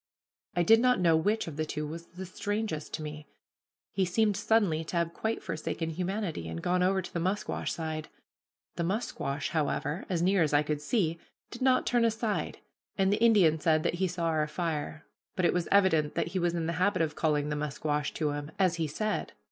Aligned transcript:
I 0.55 0.63
did 0.63 0.79
not 0.79 0.99
know 0.99 1.15
which 1.15 1.47
of 1.47 1.57
the 1.57 1.63
two 1.67 1.85
was 1.85 2.07
the 2.07 2.25
strangest 2.25 2.91
to 2.95 3.03
me. 3.03 3.27
He 3.91 4.03
seemed 4.03 4.35
suddenly 4.35 4.83
to 4.85 4.97
have 4.97 5.13
quite 5.13 5.43
forsaken 5.43 5.91
humanity, 5.91 6.47
and 6.49 6.59
gone 6.59 6.81
over 6.81 7.03
to 7.03 7.13
the 7.13 7.19
musquash 7.19 7.71
side. 7.71 8.07
The 8.77 8.83
musquash, 8.83 9.49
however, 9.49 10.05
as 10.09 10.23
near 10.23 10.41
as 10.41 10.55
I 10.55 10.63
could 10.63 10.81
see, 10.81 11.19
did 11.51 11.61
not 11.61 11.85
turn 11.85 12.03
aside, 12.03 12.57
and 12.97 13.13
the 13.13 13.21
Indian 13.21 13.59
said 13.59 13.83
that 13.83 13.93
he 14.01 14.07
saw 14.07 14.25
our 14.25 14.47
fire; 14.47 15.05
but 15.35 15.45
it 15.45 15.53
was 15.53 15.67
evident 15.71 16.15
that 16.15 16.29
he 16.29 16.39
was 16.39 16.55
in 16.55 16.65
the 16.65 16.73
habit 16.81 17.03
of 17.03 17.15
calling 17.15 17.49
the 17.49 17.55
musquash 17.55 18.11
to 18.15 18.31
him, 18.31 18.49
as 18.57 18.77
he 18.77 18.87
said. 18.87 19.33